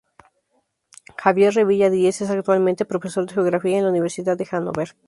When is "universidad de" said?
3.91-4.47